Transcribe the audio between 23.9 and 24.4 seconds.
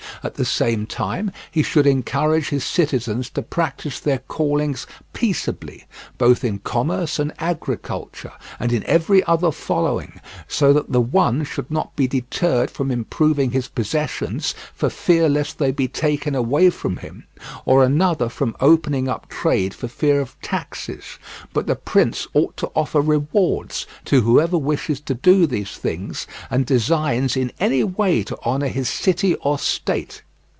to